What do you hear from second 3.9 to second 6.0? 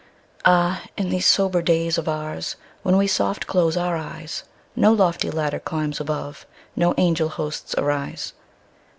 eyes, No lofty ladder climbs